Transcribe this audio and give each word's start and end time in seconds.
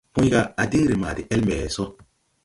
Pũy: 0.13 0.27
À 0.61 0.63
diŋ 0.71 0.83
ree 0.89 1.01
ma 1.03 1.11
de 1.17 1.23
ele 1.33 1.43
mbɛ 1.45 1.57
so. 1.75 1.85